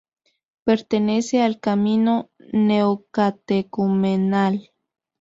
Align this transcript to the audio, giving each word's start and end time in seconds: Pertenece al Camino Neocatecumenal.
Pertenece 0.63 1.43
al 1.43 1.59
Camino 1.59 2.31
Neocatecumenal. 2.53 4.71